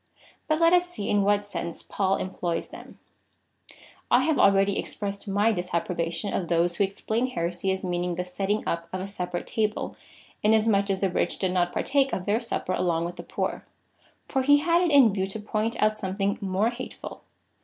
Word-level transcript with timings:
But 0.47 0.59
let 0.59 0.73
us 0.73 0.89
see 0.89 1.11
in 1.11 1.21
what 1.21 1.43
sense 1.45 1.83
Paul 1.83 2.15
employs 2.15 2.69
them, 2.69 2.97
I 4.09 4.23
have 4.23 4.39
already 4.39 4.79
expressed 4.79 5.27
my 5.27 5.51
disapprobation 5.51 6.33
of 6.33 6.47
those 6.47 6.75
who 6.77 6.83
explain 6.83 7.27
heresy 7.27 7.71
as 7.71 7.85
meaning 7.85 8.15
the 8.15 8.25
setting 8.25 8.67
up 8.67 8.87
of 8.91 8.99
a 8.99 9.07
separate 9.07 9.45
table, 9.45 9.95
inas 10.43 10.67
much 10.67 10.89
as 10.89 11.01
the 11.01 11.09
rich 11.11 11.37
did 11.37 11.51
not 11.51 11.71
partake 11.71 12.13
of 12.13 12.25
their 12.25 12.39
Supper 12.41 12.73
along 12.73 13.05
with 13.05 13.17
the 13.17 13.21
poor; 13.23 13.63
for 14.27 14.41
he 14.41 14.57
had 14.57 14.81
it 14.81 14.89
in 14.89 15.13
view 15.13 15.27
to 15.27 15.39
point 15.39 15.79
out 15.79 15.99
something 15.99 16.39
more 16.41 16.71
hateful. 16.71 17.21